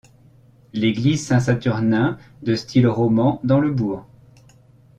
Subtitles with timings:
[0.73, 4.07] L'église Saint-Saturnin de style roman dans le bourg.